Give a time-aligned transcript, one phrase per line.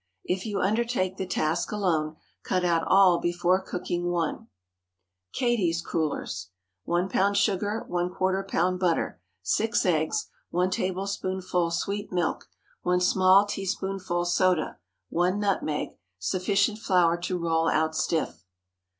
[0.23, 4.47] If you undertake the task alone, cut out all before cooking one.
[5.35, 6.49] KATIE'S CRULLERS.
[6.85, 7.35] 1 lb.
[7.35, 7.85] sugar.
[7.89, 8.79] ¼ lb.
[8.79, 9.21] butter.
[9.43, 10.29] 6 eggs.
[10.49, 12.49] 1 tablespoonful sweet milk.
[12.81, 14.79] 1 small teaspoonful soda.
[15.09, 15.89] 1 nutmeg.
[16.17, 18.43] Sufficient flour to roll out stiff.